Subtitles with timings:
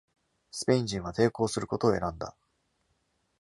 [0.49, 2.35] スペイン人は抵抗することを選んだ。